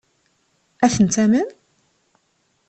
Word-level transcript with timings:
Ad 0.85 0.91
ten-tamen? 0.95 1.49